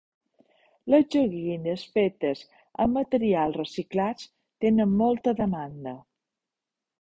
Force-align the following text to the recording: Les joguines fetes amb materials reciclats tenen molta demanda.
Les 0.93 1.05
joguines 1.15 1.83
fetes 1.97 2.41
amb 2.85 2.97
materials 3.01 3.59
reciclats 3.61 4.27
tenen 4.67 4.97
molta 5.03 5.35
demanda. 5.43 5.95